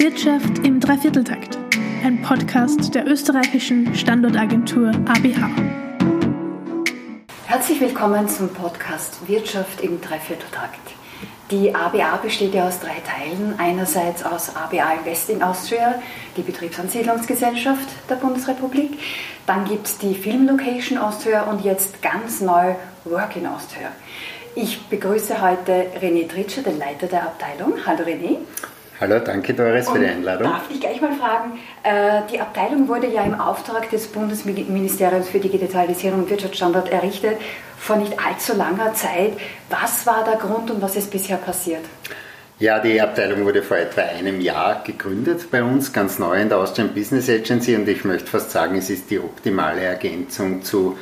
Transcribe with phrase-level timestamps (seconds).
[0.00, 1.58] Wirtschaft im Dreivierteltakt,
[2.02, 5.50] ein Podcast der österreichischen Standortagentur ABH.
[7.44, 10.80] Herzlich willkommen zum Podcast Wirtschaft im Dreivierteltakt.
[11.50, 13.56] Die ABA besteht ja aus drei Teilen.
[13.58, 16.00] Einerseits aus ABA Investing Austria,
[16.34, 18.98] die Betriebsansiedlungsgesellschaft der Bundesrepublik.
[19.44, 22.74] Dann gibt es die Film Location Austria und jetzt ganz neu
[23.04, 23.90] Work in Austria.
[24.54, 27.74] Ich begrüße heute René Tritscher, den Leiter der Abteilung.
[27.84, 28.38] Hallo René.
[29.00, 30.46] Hallo, danke Doris für die Einladung.
[30.46, 35.40] Darf ich gleich mal fragen, äh, die Abteilung wurde ja im Auftrag des Bundesministeriums für
[35.40, 37.38] Digitalisierung und Wirtschaftsstandort errichtet
[37.78, 39.32] vor nicht allzu langer Zeit.
[39.70, 41.80] Was war der Grund und was ist bisher passiert?
[42.58, 46.58] Ja, die Abteilung wurde vor etwa einem Jahr gegründet bei uns, ganz neu in der
[46.58, 50.98] Austrian Business Agency und ich möchte fast sagen, es ist die optimale Ergänzung zu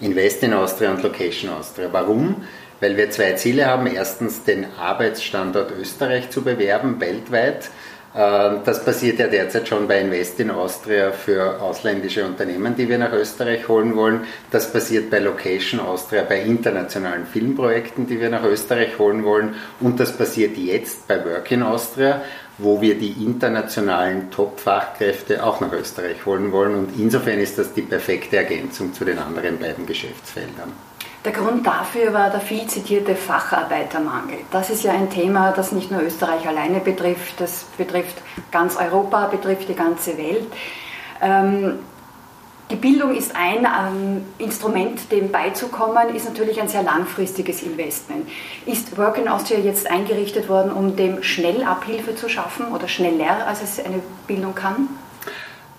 [0.00, 1.88] Invest in Austria und Location Austria.
[1.92, 2.36] Warum?
[2.82, 3.86] Weil wir zwei Ziele haben.
[3.86, 7.70] Erstens den Arbeitsstandort Österreich zu bewerben weltweit.
[8.14, 12.98] Ähm, das passiert ja derzeit schon bei Invest in Austria für ausländische Unternehmen, die wir
[12.98, 14.24] nach Österreich holen wollen.
[14.50, 19.54] Das passiert bei Location Austria bei internationalen Filmprojekten, die wir nach Österreich holen wollen.
[19.80, 22.20] Und das passiert jetzt bei Work in Austria,
[22.58, 26.74] wo wir die internationalen Top-Fachkräfte auch nach Österreich holen wollen.
[26.74, 30.72] Und insofern ist das die perfekte Ergänzung zu den anderen beiden Geschäftsfeldern.
[31.24, 34.38] Der Grund dafür war der viel zitierte Facharbeitermangel.
[34.50, 38.16] Das ist ja ein Thema, das nicht nur Österreich alleine betrifft, das betrifft
[38.50, 40.46] ganz Europa, betrifft die ganze Welt.
[41.20, 41.78] Ähm,
[42.72, 48.28] die Bildung ist ein ähm, Instrument, dem beizukommen, ist natürlich ein sehr langfristiges Investment.
[48.66, 53.46] Ist Work in Austria jetzt eingerichtet worden, um dem schnell Abhilfe zu schaffen oder schneller,
[53.46, 54.88] als es eine Bildung kann?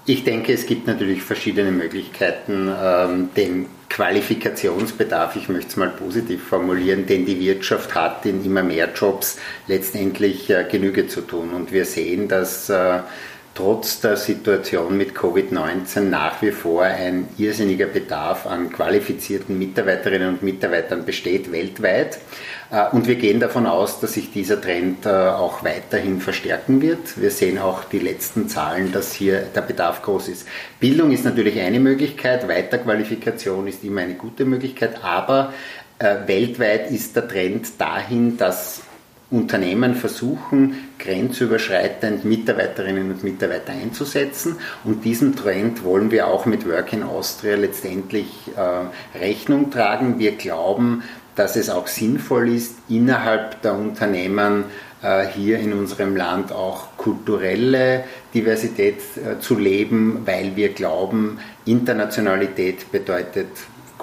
[0.05, 6.47] Ich denke, es gibt natürlich verschiedene Möglichkeiten, ähm, den Qualifikationsbedarf, ich möchte es mal positiv
[6.47, 11.53] formulieren, den die Wirtschaft hat, in immer mehr Jobs letztendlich äh, Genüge zu tun.
[11.53, 13.01] Und wir sehen, dass äh,
[13.55, 20.43] trotz der Situation mit Covid-19 nach wie vor ein irrsinniger Bedarf an qualifizierten Mitarbeiterinnen und
[20.43, 22.17] Mitarbeitern besteht weltweit.
[22.71, 27.21] Äh, und wir gehen davon aus, dass sich dieser Trend äh, auch weiterhin verstärken wird.
[27.21, 30.47] Wir sehen auch die letzten Zahlen, dass hier der Bedarf groß ist.
[30.79, 35.53] Bildung ist natürlich eine Möglichkeit, Weiterqualifikation ist immer eine gute Möglichkeit, aber
[35.99, 38.81] äh, weltweit ist der Trend dahin, dass
[39.33, 44.57] Unternehmen versuchen, grenzüberschreitend Mitarbeiterinnen und Mitarbeiter einzusetzen.
[44.83, 50.19] Und diesem Trend wollen wir auch mit Work in Austria letztendlich äh, Rechnung tragen.
[50.19, 51.03] Wir glauben,
[51.35, 54.65] dass es auch sinnvoll ist, innerhalb der Unternehmen
[55.01, 58.03] äh, hier in unserem Land auch kulturelle
[58.35, 63.47] Diversität äh, zu leben, weil wir glauben, Internationalität bedeutet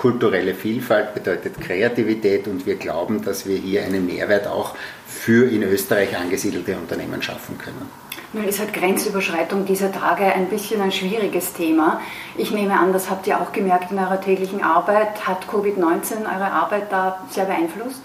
[0.01, 4.75] kulturelle Vielfalt, bedeutet Kreativität und wir glauben, dass wir hier einen Mehrwert auch
[5.07, 7.87] für in Österreich angesiedelte Unternehmen schaffen können.
[8.33, 12.01] Nun ist halt Grenzüberschreitung dieser Tage ein bisschen ein schwieriges Thema.
[12.39, 15.27] Ich nehme an, das habt ihr auch gemerkt in eurer täglichen Arbeit.
[15.27, 18.01] Hat Covid-19 eure Arbeit da sehr beeinflusst?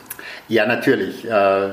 [0.47, 1.25] Ja, natürlich.
[1.25, 1.69] Äh,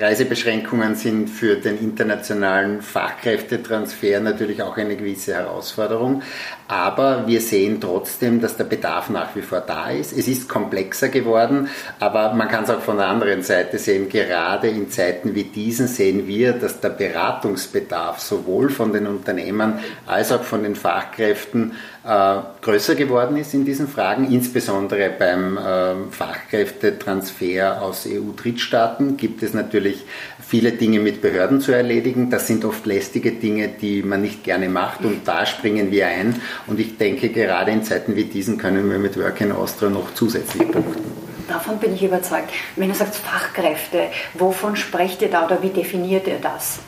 [0.00, 6.22] Reisebeschränkungen sind für den internationalen Fachkräftetransfer natürlich auch eine gewisse Herausforderung.
[6.70, 10.16] Aber wir sehen trotzdem, dass der Bedarf nach wie vor da ist.
[10.16, 14.08] Es ist komplexer geworden, aber man kann es auch von der anderen Seite sehen.
[14.08, 20.30] Gerade in Zeiten wie diesen sehen wir, dass der Beratungsbedarf sowohl von den Unternehmen als
[20.30, 21.72] auch von den Fachkräften
[22.04, 24.32] äh, größer geworden ist in diesen Fragen.
[24.32, 30.06] Insbesondere beim äh, Fachkräftetransfer aus EU-Drittstaaten gibt es natürlich
[30.46, 32.30] viele Dinge mit Behörden zu erledigen.
[32.30, 36.40] Das sind oft lästige Dinge, die man nicht gerne macht und da springen wir ein
[36.66, 40.14] und ich denke, gerade in Zeiten wie diesen können wir mit Work in Austria noch
[40.14, 41.02] zusätzlich punkten.
[41.48, 42.50] Davon bin ich überzeugt.
[42.76, 44.04] Wenn du sagst Fachkräfte,
[44.34, 46.78] wovon sprecht ihr da oder wie definiert ihr das?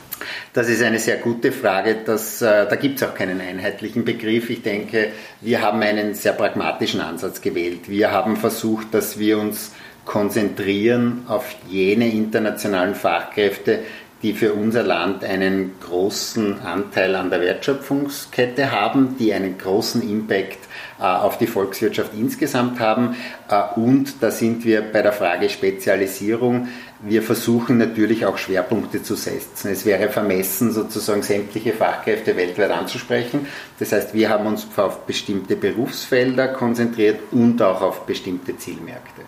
[0.53, 1.97] Das ist eine sehr gute Frage.
[2.05, 4.49] Das, äh, da gibt es auch keinen einheitlichen Begriff.
[4.49, 5.09] Ich denke,
[5.41, 7.89] wir haben einen sehr pragmatischen Ansatz gewählt.
[7.89, 9.71] Wir haben versucht, dass wir uns
[10.05, 13.79] konzentrieren auf jene internationalen Fachkräfte,
[14.23, 20.59] die für unser Land einen großen Anteil an der Wertschöpfungskette haben, die einen großen Impact
[20.97, 23.17] äh, auf die Volkswirtschaft insgesamt haben.
[23.49, 26.69] Äh, und da sind wir bei der Frage Spezialisierung.
[27.01, 29.69] Wir versuchen natürlich auch Schwerpunkte zu setzen.
[29.69, 33.47] Es wäre vermessen, sozusagen sämtliche Fachkräfte weltweit anzusprechen.
[33.77, 39.23] Das heißt, wir haben uns auf bestimmte Berufsfelder konzentriert und auch auf bestimmte Zielmärkte.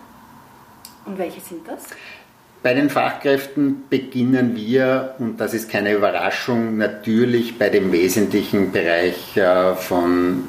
[1.06, 1.84] Und welche sind das?
[2.66, 9.38] Bei den Fachkräften beginnen wir, und das ist keine Überraschung, natürlich bei dem wesentlichen Bereich
[9.38, 10.46] äh, von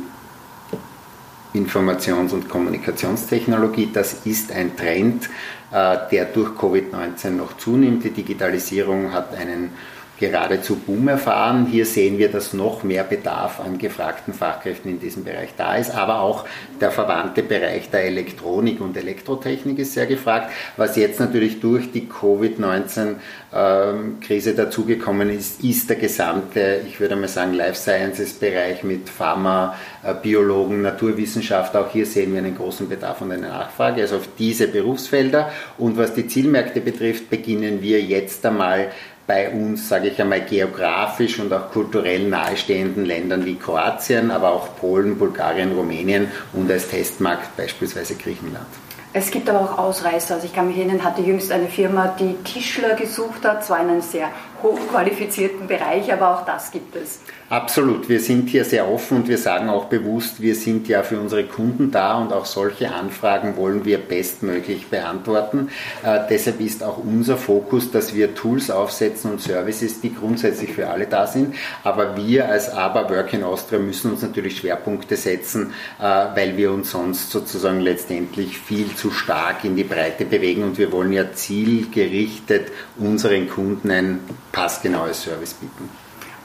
[1.53, 3.91] Informations- und Kommunikationstechnologie.
[3.93, 5.29] Das ist ein Trend,
[5.71, 8.03] äh, der durch Covid-19 noch zunimmt.
[8.05, 9.73] Die Digitalisierung hat einen
[10.19, 11.67] geradezu Boom erfahren.
[11.71, 15.95] Hier sehen wir, dass noch mehr Bedarf an gefragten Fachkräften in diesem Bereich da ist,
[15.95, 16.45] aber auch
[16.81, 22.09] der verwandte Bereich der Elektronik und Elektrotechnik ist sehr gefragt, was jetzt natürlich durch die
[22.09, 30.15] Covid-19-Krise dazugekommen ist, ist der gesamte, ich würde mal sagen, Life Sciences-Bereich mit Pharma, äh,
[30.15, 31.75] Biologen, Naturwissenschaft.
[31.77, 35.51] Auch hier sehen wir einen großen Bedarf und eine Nachfrage, also auf diese Berufsfelder.
[35.79, 38.91] Und was die Zielmärkte betrifft, beginnen wir jetzt einmal
[39.27, 44.77] bei uns, sage ich einmal, geografisch und auch kulturell nahestehenden Ländern wie Kroatien, aber auch
[44.77, 48.67] Polen, Bulgarien, Rumänien und als Testmarkt beispielsweise Griechenland.
[49.13, 50.35] Es gibt aber auch Ausreißer.
[50.35, 53.89] Also ich kann mich erinnern, hatte jüngst eine Firma, die Tischler gesucht hat, zwar in
[53.89, 54.29] einem sehr
[54.63, 57.21] hochqualifizierten Bereich, aber auch das gibt es.
[57.49, 61.21] Absolut, wir sind hier sehr offen und wir sagen auch bewusst, wir sind ja für
[61.21, 65.69] unsere Kunden da und auch solche Anfragen wollen wir bestmöglich beantworten.
[66.03, 70.89] Äh, deshalb ist auch unser Fokus, dass wir Tools aufsetzen und Services, die grundsätzlich für
[70.89, 71.55] alle da sind.
[71.85, 76.73] Aber wir als ABA Work in Austria müssen uns natürlich Schwerpunkte setzen, äh, weil wir
[76.73, 81.33] uns sonst sozusagen letztendlich viel zu stark in die Breite bewegen und wir wollen ja
[81.33, 84.19] zielgerichtet unseren Kunden ein
[84.57, 85.91] passgenaues Service bieten.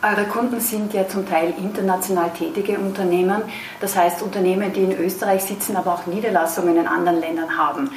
[0.03, 3.43] Eure Kunden sind ja zum Teil international tätige Unternehmen,
[3.79, 7.91] das heißt Unternehmen, die in Österreich sitzen, aber auch Niederlassungen in anderen Ländern haben.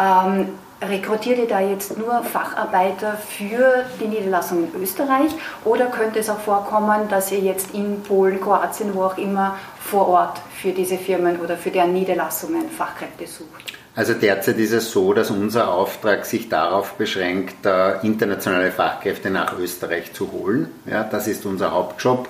[0.00, 0.48] Ähm,
[0.80, 5.30] rekrutiert ihr da jetzt nur Facharbeiter für die Niederlassung in Österreich
[5.64, 10.08] oder könnte es auch vorkommen, dass ihr jetzt in Polen, Kroatien, wo auch immer vor
[10.08, 13.81] Ort für diese Firmen oder für deren Niederlassungen Fachkräfte sucht?
[13.94, 17.66] Also derzeit ist es so, dass unser Auftrag sich darauf beschränkt,
[18.02, 20.68] internationale Fachkräfte nach Österreich zu holen.
[20.90, 22.28] Ja, das ist unser Hauptjob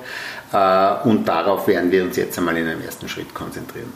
[0.52, 3.92] äh, und darauf werden wir uns jetzt einmal in einem ersten Schritt konzentrieren.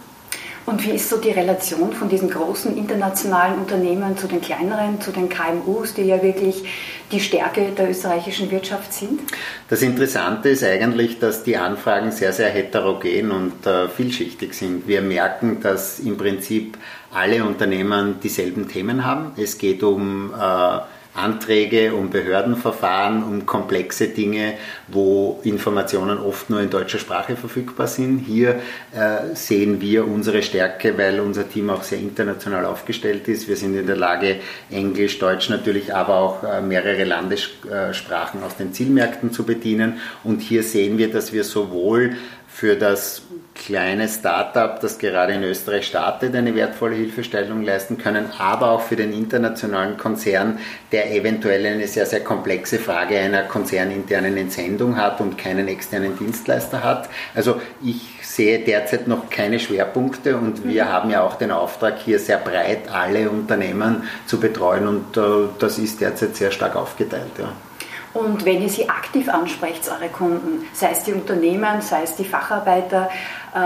[0.66, 5.12] Und wie ist so die Relation von diesen großen internationalen Unternehmen zu den kleineren, zu
[5.12, 6.64] den KMUs, die ja wirklich
[7.12, 9.20] die Stärke der österreichischen Wirtschaft sind?
[9.68, 14.88] Das Interessante ist eigentlich, dass die Anfragen sehr, sehr heterogen und äh, vielschichtig sind.
[14.88, 16.76] Wir merken, dass im Prinzip
[17.14, 19.32] alle Unternehmen dieselben Themen haben.
[19.36, 20.78] Es geht um äh,
[21.16, 24.54] Anträge, um Behördenverfahren, um komplexe Dinge,
[24.88, 28.18] wo Informationen oft nur in deutscher Sprache verfügbar sind.
[28.18, 28.60] Hier
[28.94, 33.48] äh, sehen wir unsere Stärke, weil unser Team auch sehr international aufgestellt ist.
[33.48, 34.36] Wir sind in der Lage,
[34.70, 40.00] Englisch, Deutsch natürlich, aber auch äh, mehrere Landessprachen aus den Zielmärkten zu bedienen.
[40.24, 42.16] Und hier sehen wir, dass wir sowohl
[42.48, 43.22] für das
[43.56, 48.96] kleine Startup, das gerade in Österreich startet, eine wertvolle Hilfestellung leisten können, aber auch für
[48.96, 50.58] den internationalen Konzern,
[50.92, 56.84] der eventuell eine sehr, sehr komplexe Frage einer konzerninternen Entsendung hat und keinen externen Dienstleister
[56.84, 57.08] hat.
[57.34, 60.88] Also ich sehe derzeit noch keine Schwerpunkte und wir mhm.
[60.88, 65.78] haben ja auch den Auftrag, hier sehr breit alle Unternehmen zu betreuen und äh, das
[65.78, 67.32] ist derzeit sehr stark aufgeteilt.
[67.38, 67.52] Ja.
[68.16, 72.24] Und wenn ihr sie aktiv ansprecht, eure Kunden, sei es die Unternehmen, sei es die
[72.24, 73.10] Facharbeiter,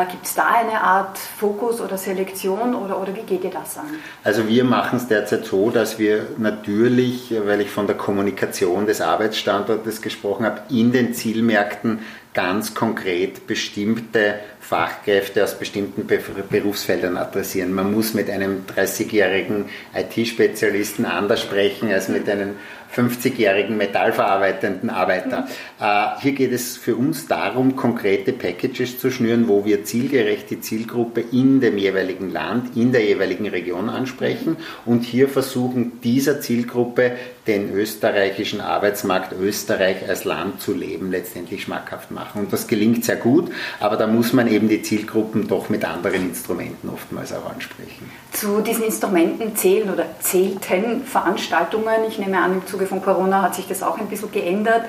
[0.08, 3.86] gibt es da eine Art Fokus oder Selektion oder, oder wie geht ihr das an?
[4.22, 9.00] Also wir machen es derzeit so, dass wir natürlich, weil ich von der Kommunikation des
[9.00, 12.00] Arbeitsstandortes gesprochen habe, in den Zielmärkten
[12.32, 17.72] ganz konkret bestimmte Fachkräfte aus bestimmten Berufsfeldern adressieren.
[17.72, 22.54] Man muss mit einem 30-jährigen IT-Spezialisten anders sprechen als mit einem
[22.94, 25.46] 50-jährigen metallverarbeitenden Arbeiter.
[25.80, 30.60] Äh, hier geht es für uns darum, konkrete Packages zu schnüren, wo wir zielgerecht die
[30.60, 37.12] Zielgruppe in dem jeweiligen Land, in der jeweiligen Region ansprechen und hier versuchen, dieser Zielgruppe
[37.46, 42.42] den österreichischen Arbeitsmarkt, Österreich als Land zu leben, letztendlich schmackhaft machen.
[42.42, 46.28] Und das gelingt sehr gut, aber da muss man eben die Zielgruppen doch mit anderen
[46.28, 48.10] Instrumenten oftmals auch ansprechen.
[48.32, 52.04] Zu diesen Instrumenten zählen oder zählten Veranstaltungen.
[52.08, 54.84] Ich nehme an, im Zuge von Corona hat sich das auch ein bisschen geändert.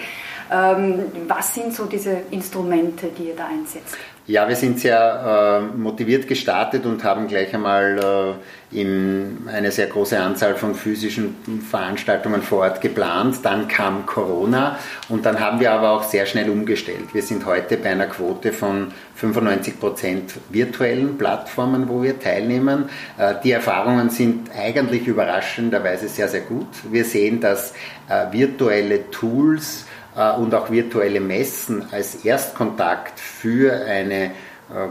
[0.51, 3.96] Ähm, was sind so diese Instrumente, die ihr da einsetzt?
[4.28, 8.38] Ja, wir sind sehr äh, motiviert gestartet und haben gleich einmal
[8.72, 11.36] äh, in eine sehr große Anzahl von physischen
[11.68, 13.40] Veranstaltungen vor Ort geplant.
[13.42, 14.78] Dann kam Corona
[15.10, 17.13] und dann haben wir aber auch sehr schnell umgestellt.
[17.13, 22.90] Wir sind heute bei einer Quote von 95 Prozent virtuellen Plattformen, wo wir teilnehmen.
[23.18, 26.68] Äh, die Erfahrungen sind eigentlich überraschenderweise sehr, sehr gut.
[26.92, 27.74] Wir sehen, dass
[28.08, 34.32] äh, virtuelle Tools und auch virtuelle Messen als Erstkontakt für eine äh,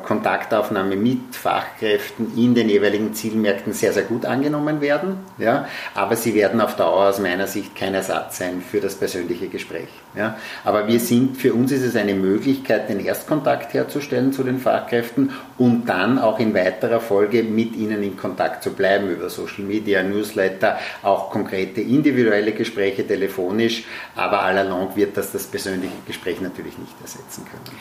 [0.04, 5.20] Kontaktaufnahme mit Fachkräften in den jeweiligen Zielmärkten sehr, sehr gut angenommen werden.
[5.38, 5.66] Ja?
[5.94, 9.88] Aber sie werden auf Dauer aus meiner Sicht kein Ersatz sein für das persönliche Gespräch.
[10.14, 10.36] Ja?
[10.64, 15.32] Aber wir sind, für uns ist es eine Möglichkeit, den Erstkontakt herzustellen zu den Fachkräften
[15.56, 20.02] und dann auch in weiterer Folge mit ihnen in Kontakt zu bleiben über Social Media,
[20.02, 23.84] Newsletter, auch konkrete individuelle Gespräche telefonisch.
[24.14, 27.78] Aber allalong wird das das persönliche Gespräch natürlich nicht ersetzen können.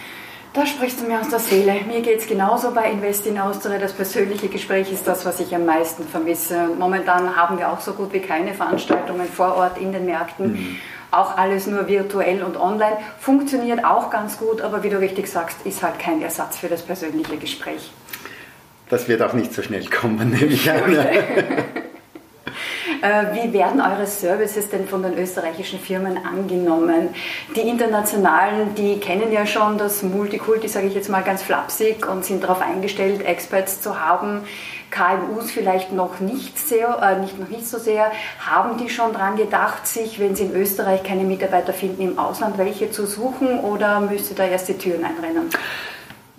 [0.53, 1.75] Da sprichst du mir aus der Seele.
[1.88, 3.77] Mir geht es genauso bei Invest in Austria.
[3.77, 6.70] Das persönliche Gespräch ist das, was ich am meisten vermisse.
[6.77, 10.53] Momentan haben wir auch so gut wie keine Veranstaltungen vor Ort in den Märkten.
[10.53, 10.75] Mhm.
[11.12, 12.98] Auch alles nur virtuell und online.
[13.20, 16.82] Funktioniert auch ganz gut, aber wie du richtig sagst, ist halt kein Ersatz für das
[16.82, 17.91] persönliche Gespräch.
[18.89, 20.82] Das wird auch nicht so schnell kommen, nehme ich an.
[23.01, 27.10] wie werden eure Services denn von den österreichischen Firmen angenommen?
[27.56, 32.25] Die internationalen, die kennen ja schon das Multikulti, sage ich jetzt mal ganz flapsig, und
[32.25, 34.41] sind darauf eingestellt, Experts zu haben.
[34.91, 38.12] KMUs vielleicht noch nicht, sehr, äh, nicht, noch nicht so sehr.
[38.39, 42.58] Haben die schon daran gedacht, sich, wenn sie in Österreich keine Mitarbeiter finden, im Ausland
[42.58, 45.50] welche zu suchen oder müsste da erst die Türen einrennen?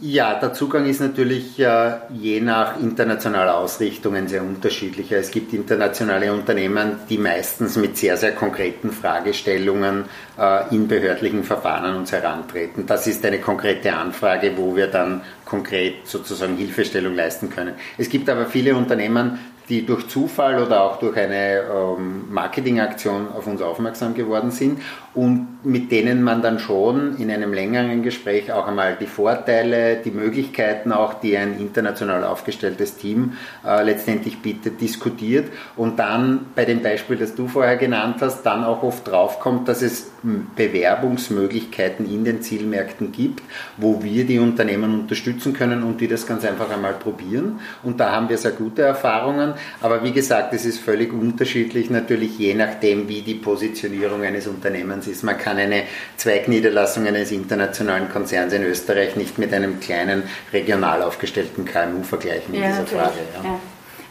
[0.03, 5.19] Ja, der Zugang ist natürlich äh, je nach internationaler Ausrichtungen sehr unterschiedlicher.
[5.19, 10.07] Es gibt internationale Unternehmen, die meistens mit sehr, sehr konkreten Fragestellungen
[10.39, 12.87] äh, in behördlichen Verfahren uns herantreten.
[12.87, 17.75] Das ist eine konkrete Anfrage, wo wir dann konkret sozusagen Hilfestellung leisten können.
[17.99, 19.39] Es gibt aber viele Unternehmen,
[19.71, 24.83] die durch Zufall oder auch durch eine ähm, Marketingaktion auf uns aufmerksam geworden sind
[25.15, 30.11] und mit denen man dann schon in einem längeren Gespräch auch einmal die Vorteile, die
[30.11, 33.35] Möglichkeiten auch, die ein international aufgestelltes Team
[33.65, 38.65] äh, letztendlich bietet, diskutiert und dann bei dem Beispiel, das du vorher genannt hast, dann
[38.65, 40.11] auch oft draufkommt, dass es
[40.57, 43.43] Bewerbungsmöglichkeiten in den Zielmärkten gibt,
[43.77, 47.61] wo wir die Unternehmen unterstützen können und die das ganz einfach einmal probieren.
[47.83, 49.55] Und da haben wir sehr gute Erfahrungen.
[49.81, 55.07] Aber wie gesagt, es ist völlig unterschiedlich natürlich je nachdem, wie die Positionierung eines Unternehmens
[55.07, 55.23] ist.
[55.23, 55.83] Man kann eine
[56.17, 62.63] Zweigniederlassung eines internationalen Konzerns in Österreich nicht mit einem kleinen regional aufgestellten KMU vergleichen in
[62.63, 63.19] ja, dieser Frage.
[63.43, 63.61] Ja.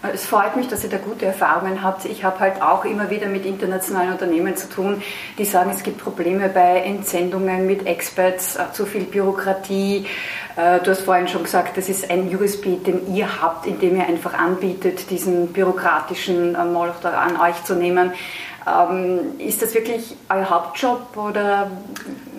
[0.03, 0.09] Ja.
[0.13, 2.05] Es freut mich, dass ihr da gute Erfahrungen habt.
[2.05, 5.01] Ich habe halt auch immer wieder mit internationalen Unternehmen zu tun,
[5.37, 10.05] die sagen, es gibt Probleme bei Entsendungen mit Experts, äh, zu viel Bürokratie.
[10.55, 13.97] Äh, du hast vorhin schon gesagt, das ist ein USB, den ihr habt, in dem
[13.97, 18.13] ihr einfach anbietet, diesen bürokratischen äh, Moloch an euch zu nehmen.
[18.67, 21.71] Ähm, ist das wirklich euer Hauptjob oder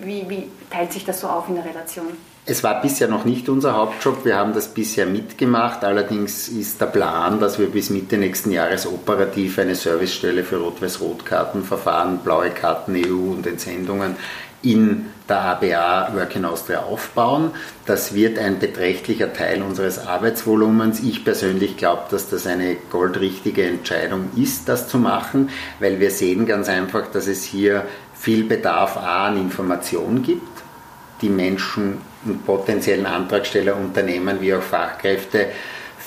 [0.03, 2.09] wie, wie teilt sich das so auf in der Relation?
[2.51, 5.85] Es war bisher noch nicht unser Hauptjob, wir haben das bisher mitgemacht.
[5.85, 12.19] Allerdings ist der Plan, dass wir bis Mitte nächsten Jahres operativ eine Servicestelle für Rot-Weiß-Rot-Kartenverfahren,
[12.19, 14.17] blaue Karten, EU und Entsendungen
[14.63, 17.53] in der ABA Work in Austria aufbauen.
[17.87, 20.99] Das wird ein beträchtlicher Teil unseres Arbeitsvolumens.
[20.99, 26.47] Ich persönlich glaube, dass das eine goldrichtige Entscheidung ist, das zu machen, weil wir sehen
[26.47, 30.43] ganz einfach, dass es hier viel Bedarf A an Information gibt.
[31.23, 32.10] Die Menschen
[32.47, 35.47] potenziellen Antragsteller, Unternehmen wie auch Fachkräfte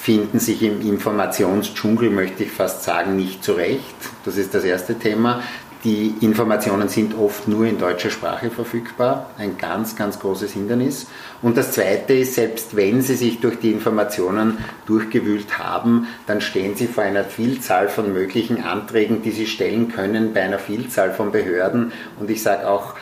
[0.04, 3.96] finden sich im Informationsdschungel, möchte ich fast sagen, nicht zurecht.
[4.26, 5.42] Das ist das erste Thema.
[5.86, 11.08] Die Informationen sind oft nur in deutscher Sprache verfügbar, ein ganz, ganz großes Hindernis.
[11.42, 16.76] Und das Zweite ist, selbst wenn Sie sich durch die Informationen durchgewühlt haben, dann stehen
[16.76, 21.34] Sie vor einer Vielzahl von möglichen Anträgen, die Sie stellen können bei einer Vielzahl von
[21.34, 21.92] Behörden.
[22.18, 22.96] Und ich sage auch,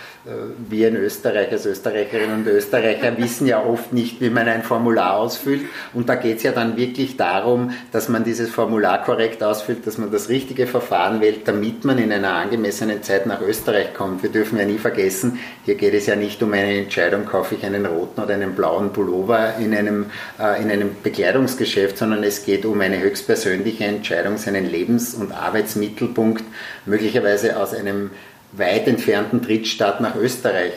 [0.69, 5.17] wir in Österreich als Österreicherinnen und Österreicher wissen ja oft nicht, wie man ein Formular
[5.17, 5.61] ausfüllt.
[5.93, 9.97] Und da geht es ja dann wirklich darum, dass man dieses Formular korrekt ausfüllt, dass
[9.97, 14.21] man das richtige Verfahren wählt, damit man in einer angemessenen Zeit nach Österreich kommt.
[14.21, 17.65] Wir dürfen ja nie vergessen, hier geht es ja nicht um eine Entscheidung, kaufe ich
[17.65, 20.05] einen roten oder einen blauen Pullover in einem,
[20.39, 26.43] äh, in einem Bekleidungsgeschäft, sondern es geht um eine höchstpersönliche Entscheidung, seinen Lebens- und Arbeitsmittelpunkt
[26.85, 28.11] möglicherweise aus einem
[28.53, 30.73] weit entfernten Drittstaat nach Österreich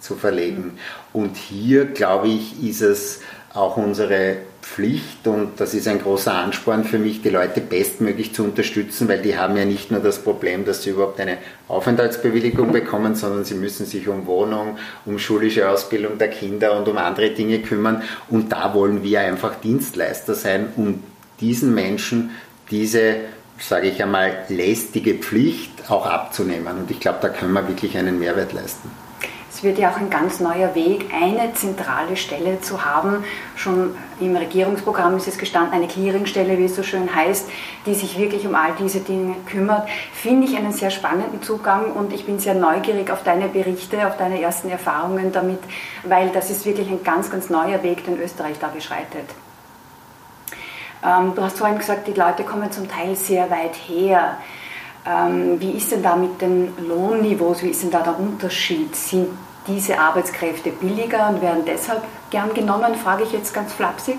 [0.00, 0.78] zu verlegen.
[1.12, 3.20] Und hier, glaube ich, ist es
[3.54, 8.42] auch unsere Pflicht und das ist ein großer Ansporn für mich, die Leute bestmöglich zu
[8.42, 13.14] unterstützen, weil die haben ja nicht nur das Problem, dass sie überhaupt eine Aufenthaltsbewilligung bekommen,
[13.14, 17.60] sondern sie müssen sich um Wohnung, um schulische Ausbildung der Kinder und um andere Dinge
[17.60, 18.02] kümmern.
[18.28, 21.02] Und da wollen wir einfach Dienstleister sein, um
[21.40, 22.30] diesen Menschen
[22.70, 23.16] diese
[23.58, 26.78] sage ich einmal, lästige Pflicht auch abzunehmen.
[26.78, 28.90] Und ich glaube, da können wir wirklich einen Mehrwert leisten.
[29.56, 33.24] Es wird ja auch ein ganz neuer Weg, eine zentrale Stelle zu haben.
[33.54, 37.48] Schon im Regierungsprogramm ist es gestanden, eine Clearingstelle, wie es so schön heißt,
[37.86, 39.88] die sich wirklich um all diese Dinge kümmert.
[40.12, 44.18] Finde ich einen sehr spannenden Zugang und ich bin sehr neugierig auf deine Berichte, auf
[44.18, 45.60] deine ersten Erfahrungen damit,
[46.04, 49.24] weil das ist wirklich ein ganz, ganz neuer Weg, den Österreich da beschreitet.
[51.06, 54.38] Ähm, du hast vorhin gesagt, die Leute kommen zum Teil sehr weit her.
[55.06, 57.62] Ähm, wie ist denn da mit den Lohnniveaus?
[57.62, 58.96] Wie ist denn da der Unterschied?
[58.96, 59.28] Sind
[59.68, 64.16] diese Arbeitskräfte billiger und werden deshalb gern genommen, frage ich jetzt ganz flapsig.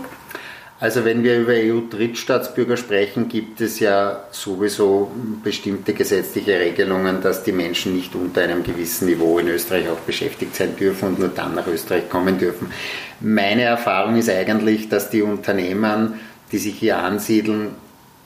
[0.80, 5.10] Also wenn wir über EU-Drittstaatsbürger sprechen, gibt es ja sowieso
[5.44, 10.56] bestimmte gesetzliche Regelungen, dass die Menschen nicht unter einem gewissen Niveau in Österreich auch beschäftigt
[10.56, 12.72] sein dürfen und nur dann nach Österreich kommen dürfen.
[13.20, 16.20] Meine Erfahrung ist eigentlich, dass die Unternehmen,
[16.52, 17.76] die sich hier ansiedeln,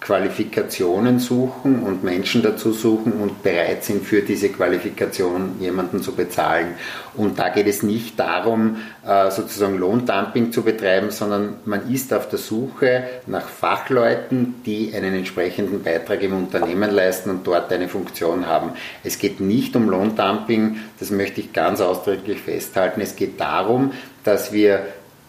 [0.01, 6.73] Qualifikationen suchen und Menschen dazu suchen und bereit sind, für diese Qualifikation jemanden zu bezahlen.
[7.13, 12.27] Und da geht es nicht darum, äh, sozusagen Lohndumping zu betreiben, sondern man ist auf
[12.27, 18.47] der Suche nach Fachleuten, die einen entsprechenden Beitrag im Unternehmen leisten und dort eine Funktion
[18.47, 18.71] haben.
[19.03, 23.01] Es geht nicht um Lohndumping, das möchte ich ganz ausdrücklich festhalten.
[23.01, 23.91] Es geht darum,
[24.23, 24.83] dass wir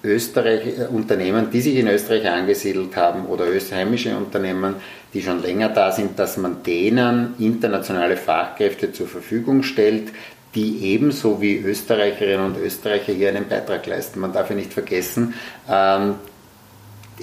[0.05, 4.77] Österreich, äh, Unternehmen, die sich in Österreich angesiedelt haben oder österreichische Unternehmen,
[5.15, 10.13] die schon länger da sind, dass man denen internationale Fachkräfte zur Verfügung stellt,
[10.55, 14.21] die ebenso wie Österreicherinnen und Österreicher hier einen Beitrag leisten.
[14.21, 15.35] Man darf ja nicht vergessen,
[15.69, 16.17] ähm,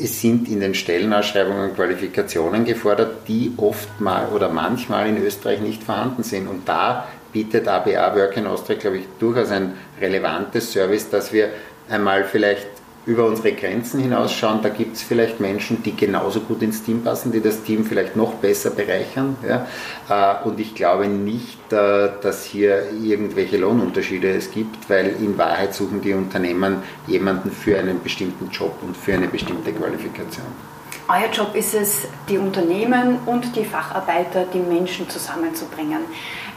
[0.02, 5.84] es sind in den Stellenausschreibungen Qualifikationen gefordert, die oft mal oder manchmal in Österreich nicht
[5.84, 6.48] vorhanden sind.
[6.48, 11.50] Und da bietet ABA Work in Austria, glaube ich, durchaus ein relevantes Service, dass wir
[11.90, 12.68] einmal vielleicht
[13.06, 14.62] über unsere Grenzen hinausschauen.
[14.62, 18.16] Da gibt es vielleicht Menschen, die genauso gut ins Team passen, die das Team vielleicht
[18.16, 19.36] noch besser bereichern.
[19.48, 19.68] Ja?
[20.10, 25.74] Äh, und ich glaube nicht, äh, dass hier irgendwelche Lohnunterschiede es gibt, weil in Wahrheit
[25.74, 30.46] suchen die Unternehmen jemanden für einen bestimmten Job und für eine bestimmte Qualifikation.
[31.08, 36.02] Euer Job ist es, die Unternehmen und die Facharbeiter, die Menschen zusammenzubringen.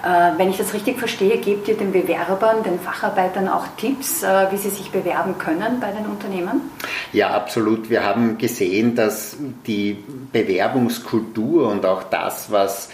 [0.03, 4.51] Äh, wenn ich das richtig verstehe, gebt ihr den Bewerbern, den Facharbeitern auch Tipps, äh,
[4.51, 6.73] wie sie sich bewerben können bei den Unternehmen?
[7.13, 7.89] Ja, absolut.
[7.89, 12.89] Wir haben gesehen, dass die Bewerbungskultur und auch das, was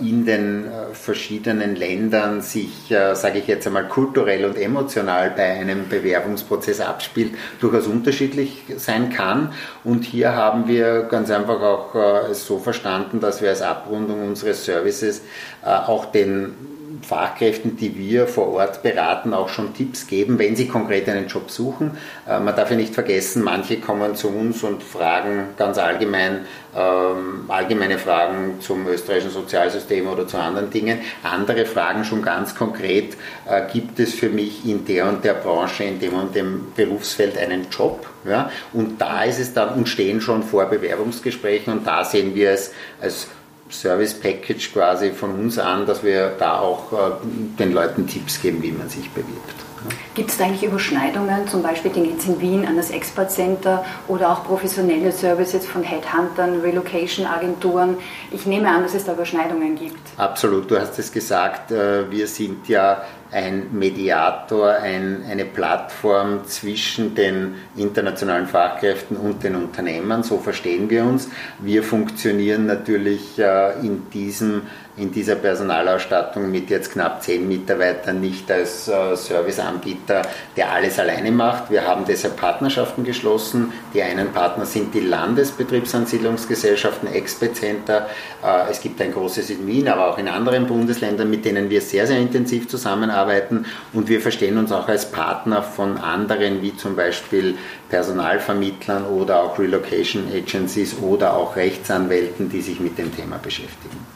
[0.00, 6.80] in den verschiedenen Ländern sich, sage ich jetzt einmal, kulturell und emotional bei einem Bewerbungsprozess
[6.80, 9.52] abspielt, durchaus unterschiedlich sein kann.
[9.84, 11.94] Und hier haben wir ganz einfach auch
[12.30, 15.22] es so verstanden, dass wir als Abrundung unseres Services
[15.62, 20.68] auch den den Fachkräften, die wir vor Ort beraten, auch schon Tipps geben, wenn sie
[20.68, 21.96] konkret einen Job suchen.
[22.28, 27.44] Äh, man darf ja nicht vergessen, manche kommen zu uns und fragen ganz allgemein ähm,
[27.48, 31.00] allgemeine Fragen zum österreichischen Sozialsystem oder zu anderen Dingen.
[31.22, 35.84] Andere fragen schon ganz konkret, äh, gibt es für mich in der und der Branche,
[35.84, 38.06] in dem und dem Berufsfeld einen Job?
[38.24, 38.50] Ja?
[38.72, 42.72] Und da ist es dann und stehen schon vor Bewerbungsgesprächen und da sehen wir es
[43.00, 43.26] als
[43.70, 47.12] Service Package quasi von uns an, dass wir da auch äh,
[47.58, 49.69] den Leuten Tipps geben, wie man sich bewirbt.
[50.14, 51.48] Gibt es da eigentlich Überschneidungen?
[51.48, 55.82] Zum Beispiel den jetzt in Wien an das Expert Center oder auch professionelle Services von
[55.82, 57.96] Headhuntern, Relocation-Agenturen.
[58.30, 59.98] Ich nehme an, dass es da Überschneidungen gibt.
[60.16, 67.14] Absolut, du hast es gesagt, äh, wir sind ja ein Mediator, ein, eine Plattform zwischen
[67.14, 71.28] den internationalen Fachkräften und den Unternehmern, so verstehen wir uns.
[71.60, 74.62] Wir funktionieren natürlich äh, in diesem
[75.00, 80.22] in dieser Personalausstattung mit jetzt knapp zehn Mitarbeitern nicht als äh, Serviceanbieter,
[80.56, 81.70] der alles alleine macht.
[81.70, 83.72] Wir haben deshalb Partnerschaften geschlossen.
[83.94, 88.08] Die einen Partner sind die Landesbetriebsansiedlungsgesellschaften, Expe-Center.
[88.44, 91.80] Äh, es gibt ein großes in Wien, aber auch in anderen Bundesländern, mit denen wir
[91.80, 93.66] sehr, sehr intensiv zusammenarbeiten.
[93.92, 97.56] Und wir verstehen uns auch als Partner von anderen, wie zum Beispiel
[97.88, 104.09] Personalvermittlern oder auch Relocation Agencies oder auch Rechtsanwälten, die sich mit dem Thema beschäftigen.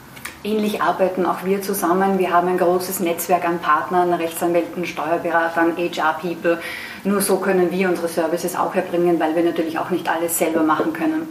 [0.44, 2.18] Ähnlich arbeiten auch wir zusammen.
[2.18, 6.60] Wir haben ein großes Netzwerk an Partnern, Rechtsanwälten, Steuerberatern, HR-People.
[7.02, 10.62] Nur so können wir unsere Services auch erbringen, weil wir natürlich auch nicht alles selber
[10.62, 11.28] machen können.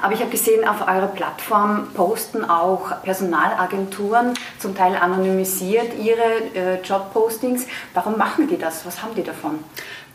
[0.00, 6.80] Aber ich habe gesehen, auf eurer Plattform posten auch Personalagenturen, zum Teil anonymisiert, ihre äh,
[6.82, 7.66] Jobpostings.
[7.94, 8.86] Warum machen die das?
[8.86, 9.58] Was haben die davon?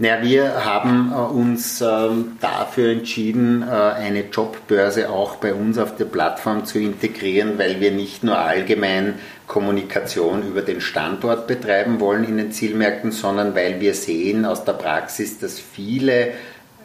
[0.02, 5.96] Naja, wir haben äh, uns ähm, dafür entschieden, äh, eine Jobbörse auch bei uns auf
[5.96, 12.24] der Plattform zu integrieren, weil wir nicht nur allgemein Kommunikation über den Standort betreiben wollen
[12.24, 16.30] in den Zielmärkten, sondern weil wir sehen aus der Praxis, dass viele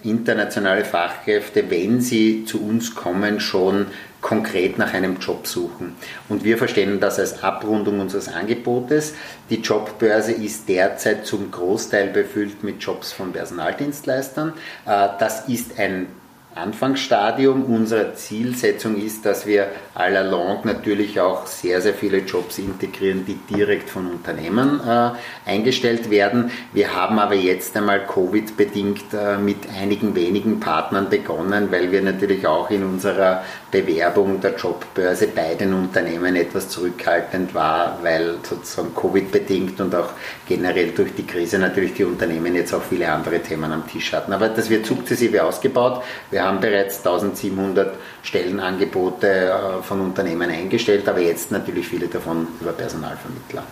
[0.03, 3.87] internationale Fachkräfte, wenn sie zu uns kommen, schon
[4.27, 5.95] konkret nach einem Job suchen.
[6.29, 9.15] Und wir verstehen das als Abrundung unseres Angebotes.
[9.51, 14.55] Die Jobbörse ist derzeit zum Großteil befüllt mit Jobs von Personaldienstleistern.
[14.85, 16.09] Äh, das ist ein
[16.57, 22.59] Anfangsstadium unserer Zielsetzung ist, dass wir à la longue natürlich auch sehr, sehr viele Jobs
[22.59, 25.11] integrieren, die direkt von Unternehmen äh,
[25.45, 26.51] eingestellt werden.
[26.73, 32.47] Wir haben aber jetzt einmal Covid-bedingt äh, mit einigen wenigen Partnern begonnen, weil wir natürlich
[32.47, 33.45] auch in unserer
[33.83, 40.11] Bewerbung der Jobbörse bei den Unternehmen etwas zurückhaltend war, weil sozusagen Covid-bedingt und auch
[40.49, 44.33] generell durch die Krise natürlich die Unternehmen jetzt auch viele andere Themen am Tisch hatten.
[44.33, 46.03] Aber das wird sukzessive ausgebaut.
[46.31, 52.73] Wir haben bereits 1700 Stellenangebote äh, von Unternehmen eingestellt, aber jetzt natürlich viele davon über
[52.73, 53.63] Personalvermittler.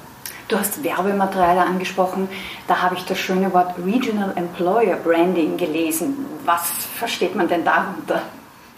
[0.48, 2.28] Du hast Werbematerial angesprochen.
[2.68, 6.26] Da habe ich das schöne Wort Regional Employer Branding gelesen.
[6.44, 8.22] Was versteht man denn darunter?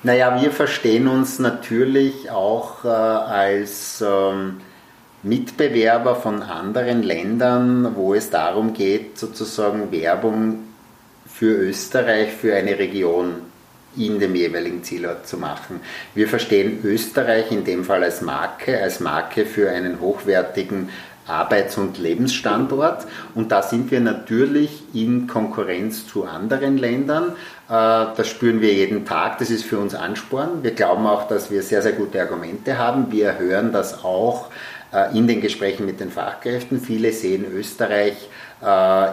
[0.07, 4.61] Naja, wir verstehen uns natürlich auch äh, als ähm,
[5.25, 10.61] Mitbewerber von anderen Ländern, wo es darum geht, sozusagen Werbung
[11.27, 13.35] für Österreich, für eine Region
[13.97, 15.81] in dem jeweiligen Zielort zu machen.
[16.15, 20.89] Wir verstehen Österreich in dem Fall als Marke, als Marke für einen hochwertigen
[21.27, 23.07] Arbeits- und Lebensstandort.
[23.35, 27.31] Und da sind wir natürlich in Konkurrenz zu anderen Ländern.
[27.69, 29.39] Äh, das spüren wir jeden Tag.
[29.39, 30.63] Das ist für uns Ansporn.
[30.63, 33.11] Wir glauben auch, dass wir sehr, sehr gute Argumente haben.
[33.11, 34.51] Wir hören das auch
[34.93, 36.81] äh, in den Gesprächen mit den Fachkräften.
[36.81, 38.29] Viele sehen Österreich
[38.63, 39.09] äh,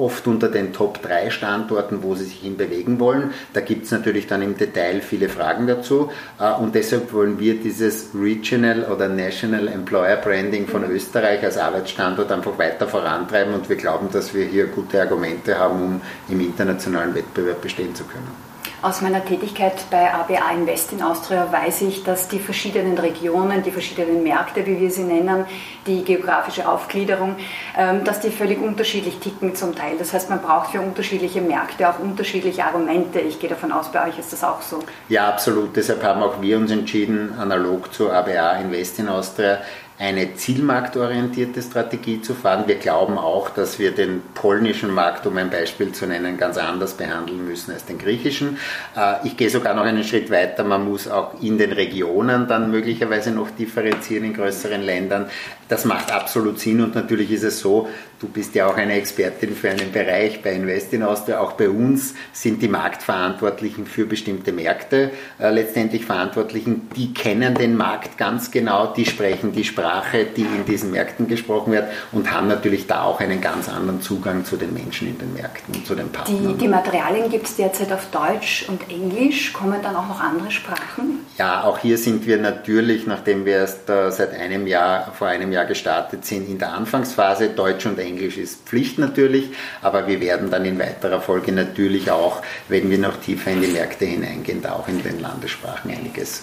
[0.00, 3.32] oft unter den Top 3 Standorten, wo sie sich hinbewegen wollen.
[3.52, 7.54] Da gibt es natürlich dann im Detail viele Fragen dazu äh, und deshalb wollen wir
[7.54, 10.80] dieses Regional oder National Employer Branding von.
[10.90, 15.82] Österreich als Arbeitsstandort einfach weiter vorantreiben und wir glauben, dass wir hier gute Argumente haben,
[15.82, 18.49] um im internationalen Wettbewerb bestehen zu können.
[18.82, 23.70] Aus meiner Tätigkeit bei ABA Invest in Austria weiß ich, dass die verschiedenen Regionen, die
[23.70, 25.44] verschiedenen Märkte, wie wir sie nennen,
[25.86, 27.36] die geografische Aufgliederung,
[27.76, 29.96] ähm, dass die völlig unterschiedlich ticken zum Teil.
[29.98, 33.20] Das heißt, man braucht für unterschiedliche Märkte auch unterschiedliche Argumente.
[33.20, 34.82] Ich gehe davon aus, bei euch ist das auch so.
[35.10, 35.76] Ja, absolut.
[35.76, 39.58] Deshalb haben auch wir uns entschieden, analog zu ABA Invest in Austria,
[40.00, 42.64] eine zielmarktorientierte Strategie zu fahren.
[42.66, 46.94] Wir glauben auch, dass wir den polnischen Markt, um ein Beispiel zu nennen, ganz anders
[46.94, 48.56] behandeln müssen als den griechischen.
[48.96, 50.64] Äh, ich gehe sogar noch einen Schritt weiter.
[50.64, 55.26] Man muss auch in den Regionen dann möglicherweise noch differenzieren in größeren Ländern.
[55.70, 59.54] Das macht absolut Sinn und natürlich ist es so, du bist ja auch eine Expertin
[59.54, 61.38] für einen Bereich bei Invest in Austria.
[61.38, 66.90] Auch bei uns sind die Marktverantwortlichen für bestimmte Märkte äh, letztendlich Verantwortlichen.
[66.96, 71.72] Die kennen den Markt ganz genau, die sprechen die Sprache die in diesen Märkten gesprochen
[71.72, 75.34] wird und haben natürlich da auch einen ganz anderen Zugang zu den Menschen in den
[75.34, 76.48] Märkten und zu den Partnern.
[76.48, 79.52] Die, die Materialien gibt es derzeit auf Deutsch und Englisch.
[79.52, 81.19] Kommen dann auch noch andere Sprachen?
[81.38, 85.52] Ja, auch hier sind wir natürlich, nachdem wir erst äh, seit einem Jahr, vor einem
[85.52, 87.50] Jahr gestartet sind, in der Anfangsphase.
[87.50, 92.42] Deutsch und Englisch ist Pflicht natürlich, aber wir werden dann in weiterer Folge natürlich auch,
[92.68, 96.42] wenn wir noch tiefer in die Märkte hineingehen, da auch in den Landessprachen einiges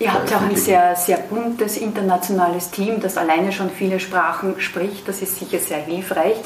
[0.00, 4.60] Ihr habt ja auch ein sehr, sehr buntes internationales Team, das alleine schon viele Sprachen
[4.60, 5.08] spricht.
[5.08, 6.36] Das ist sicher sehr hilfreich.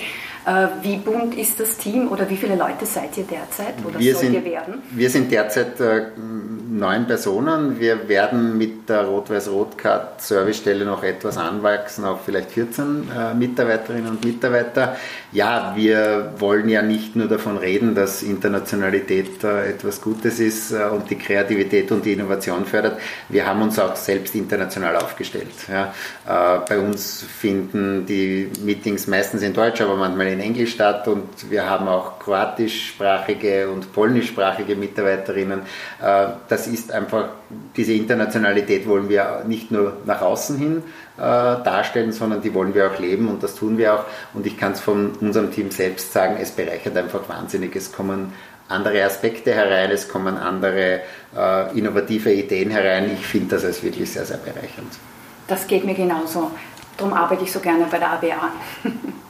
[0.44, 4.12] Äh, wie bunt ist das Team oder wie viele Leute seid ihr derzeit oder wir
[4.12, 4.82] sollt sind, ihr werden?
[4.90, 7.78] Wir sind derzeit äh, neun Personen.
[7.78, 14.24] Wir werden mit der Rot-Weiß-Rot-Card Servicestelle noch etwas anwachsen auf vielleicht 14 äh, Mitarbeiterinnen und
[14.24, 14.96] Mitarbeiter.
[15.30, 20.84] Ja, wir wollen ja nicht nur davon reden, dass Internationalität äh, etwas Gutes ist äh,
[20.84, 22.98] und die Kreativität und die Innovation fördert.
[23.28, 25.46] Wir haben uns auch selbst international aufgestellt.
[25.70, 25.94] Ja.
[26.26, 31.50] Äh, bei uns finden die Meetings meistens in Deutsch, aber manchmal in Englisch statt und
[31.50, 35.60] wir haben auch kroatischsprachige und polnischsprachige Mitarbeiterinnen.
[36.02, 37.28] Äh, das ist einfach,
[37.76, 40.82] diese Internationalität wollen wir nicht nur nach außen hin
[41.16, 44.04] äh, darstellen, sondern die wollen wir auch leben und das tun wir auch.
[44.34, 47.74] Und ich kann es von unserem Team selbst sagen, es bereichert einfach wahnsinnig.
[47.76, 48.32] Es kommen
[48.68, 51.00] andere Aspekte herein, es kommen andere
[51.36, 53.10] äh, innovative Ideen herein.
[53.12, 54.98] Ich finde das als wirklich sehr, sehr bereichernd.
[55.46, 56.50] Das geht mir genauso.
[56.96, 58.52] Darum arbeite ich so gerne bei der ABA.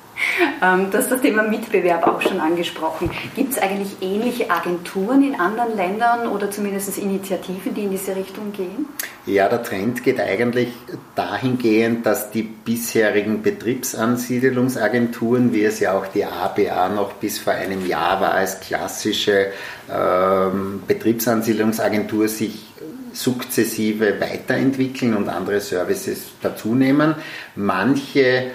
[0.62, 3.10] Ähm, du hast das Thema Mitbewerb auch schon angesprochen.
[3.34, 8.52] Gibt es eigentlich ähnliche Agenturen in anderen Ländern oder zumindest Initiativen, die in diese Richtung
[8.52, 8.86] gehen?
[9.26, 10.68] Ja, der Trend geht eigentlich
[11.14, 17.86] dahingehend, dass die bisherigen Betriebsansiedlungsagenturen, wie es ja auch die ABA noch bis vor einem
[17.86, 19.52] Jahr war, als klassische
[19.92, 22.66] ähm, Betriebsansiedlungsagentur sich
[23.12, 27.14] sukzessive weiterentwickeln und andere Services dazunehmen.
[27.54, 28.50] Manche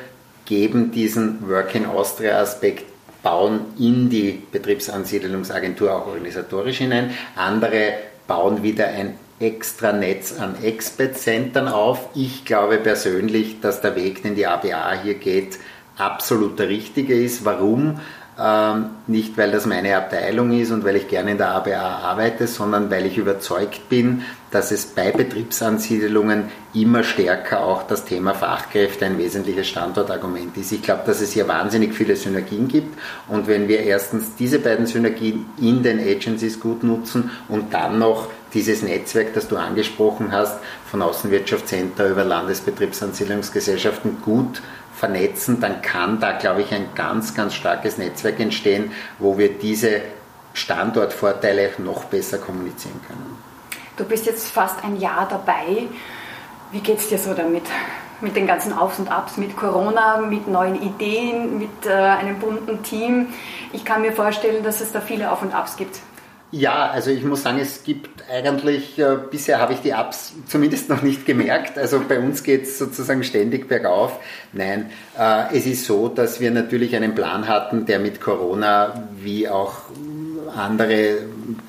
[0.47, 2.85] geben diesen Work in Austria Aspekt
[3.21, 7.11] bauen in die Betriebsansiedelungsagentur auch organisatorisch hinein.
[7.35, 7.93] Andere
[8.25, 12.09] bauen wieder ein extra Netz an Expert-Centern auf.
[12.15, 15.59] Ich glaube persönlich, dass der Weg, den die ABA hier geht,
[15.97, 17.45] absolut der richtige ist.
[17.45, 17.99] Warum?
[18.39, 22.45] Ähm, nicht, weil das meine Abteilung ist und weil ich gerne in der ABA arbeite,
[22.45, 24.21] sondern weil ich überzeugt bin,
[24.51, 30.71] dass es bei Betriebsansiedelungen immer stärker auch das Thema Fachkräfte ein wesentliches Standortargument ist.
[30.71, 34.85] Ich glaube, dass es hier wahnsinnig viele Synergien gibt und wenn wir erstens diese beiden
[34.85, 40.59] Synergien in den Agencies gut nutzen und dann noch dieses Netzwerk, das du angesprochen hast,
[40.89, 44.61] von Außenwirtschaftscenter über Landesbetriebsansiedlungsgesellschaften gut
[44.97, 50.01] vernetzen, dann kann da, glaube ich, ein ganz, ganz starkes Netzwerk entstehen, wo wir diese
[50.53, 53.37] Standortvorteile noch besser kommunizieren können.
[53.95, 55.87] Du bist jetzt fast ein Jahr dabei.
[56.71, 57.63] Wie geht es dir so damit?
[58.21, 62.81] Mit den ganzen Aufs und Abs, mit Corona, mit neuen Ideen, mit äh, einem bunten
[62.81, 63.27] Team.
[63.73, 65.99] Ich kann mir vorstellen, dass es da viele Auf und Abs gibt.
[66.51, 70.87] Ja, also ich muss sagen, es gibt eigentlich, äh, bisher habe ich die Ups zumindest
[70.87, 71.77] noch nicht gemerkt.
[71.77, 74.17] Also bei uns geht es sozusagen ständig bergauf.
[74.53, 79.49] Nein, äh, es ist so, dass wir natürlich einen Plan hatten, der mit Corona wie
[79.49, 79.73] auch
[80.55, 81.17] andere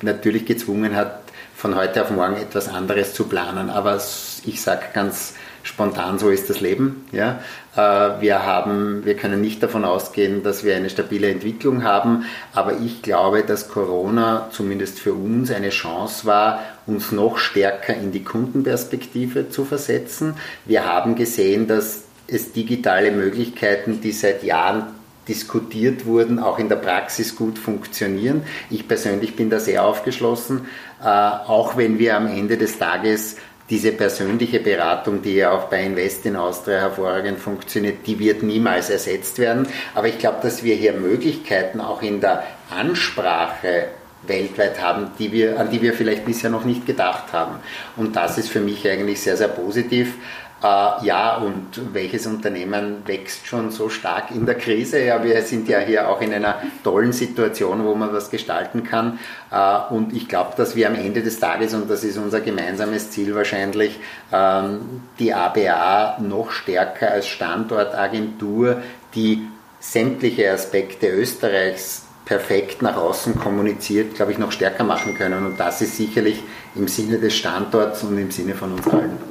[0.01, 1.23] natürlich gezwungen hat,
[1.55, 3.69] von heute auf morgen etwas anderes zu planen.
[3.69, 4.01] Aber
[4.45, 7.05] ich sage ganz spontan, so ist das Leben.
[7.11, 7.41] Ja?
[7.75, 12.79] Äh, wir, haben, wir können nicht davon ausgehen, dass wir eine stabile Entwicklung haben, aber
[12.79, 18.23] ich glaube, dass Corona zumindest für uns eine Chance war, uns noch stärker in die
[18.23, 20.35] Kundenperspektive zu versetzen.
[20.65, 26.75] Wir haben gesehen, dass es digitale Möglichkeiten, die seit Jahren diskutiert wurden, auch in der
[26.75, 28.43] Praxis gut funktionieren.
[28.69, 30.65] Ich persönlich bin da sehr aufgeschlossen,
[31.01, 33.37] äh, auch wenn wir am Ende des Tages
[33.69, 38.89] diese persönliche Beratung, die ja auch bei Invest in Austria hervorragend funktioniert, die wird niemals
[38.89, 39.67] ersetzt werden.
[39.93, 43.89] Aber ich glaube, dass wir hier Möglichkeiten auch in der Ansprache
[44.23, 47.55] weltweit haben, die wir, an die wir vielleicht bisher noch nicht gedacht haben.
[47.95, 50.15] Und das ist für mich eigentlich sehr, sehr positiv.
[50.61, 54.99] Äh, ja, und welches Unternehmen wächst schon so stark in der Krise?
[55.03, 59.19] Ja, wir sind ja hier auch in einer tollen Situation, wo man was gestalten kann.
[59.51, 63.11] Äh, und ich glaube, dass wir am Ende des Tages, und das ist unser gemeinsames
[63.11, 63.99] Ziel wahrscheinlich,
[64.33, 68.81] ähm, die ABA noch stärker als Standortagentur,
[69.15, 69.47] die
[69.79, 75.45] sämtliche Aspekte Österreichs perfekt nach außen kommuniziert, glaube ich, noch stärker machen können.
[75.45, 76.43] Und das ist sicherlich
[76.75, 79.28] im Sinne des Standorts und im Sinne von uns allen.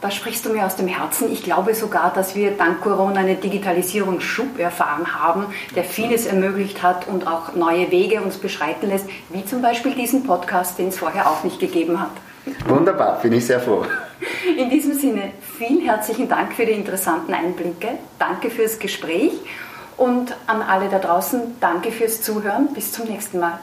[0.00, 1.32] Da sprichst du mir aus dem Herzen.
[1.32, 7.08] Ich glaube sogar, dass wir dank Corona einen Digitalisierungsschub erfahren haben, der vieles ermöglicht hat
[7.08, 11.28] und auch neue Wege uns beschreiten lässt, wie zum Beispiel diesen Podcast, den es vorher
[11.28, 12.12] auch nicht gegeben hat.
[12.68, 13.84] Wunderbar, bin ich sehr froh.
[14.56, 17.98] In diesem Sinne, vielen herzlichen Dank für die interessanten Einblicke.
[18.20, 19.32] Danke fürs Gespräch
[19.96, 22.72] und an alle da draußen, danke fürs Zuhören.
[22.72, 23.58] Bis zum nächsten Mal.